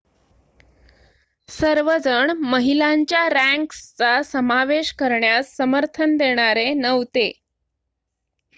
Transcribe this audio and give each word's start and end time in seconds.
सर्वजण 1.49 2.31
महिलांच्या 2.43 3.27
रँक्सचा 3.29 4.21
समावेश 4.23 4.91
करण्यास 4.93 5.55
समर्थन 5.57 6.17
देणारे 6.17 6.73
नव्हते 6.73 7.31